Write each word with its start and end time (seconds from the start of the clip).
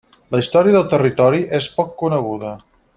La 0.35 0.39
història 0.43 0.75
del 0.77 0.87
territori 0.95 1.45
és 1.61 1.71
poc 1.79 1.95
coneguda. 2.05 2.59